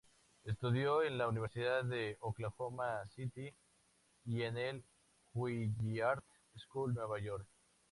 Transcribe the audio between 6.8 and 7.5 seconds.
Nueva York.